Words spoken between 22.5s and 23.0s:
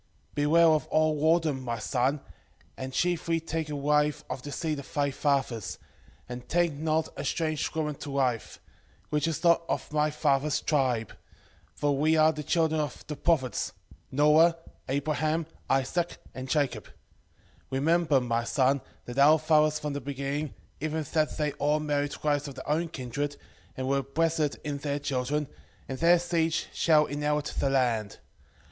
their own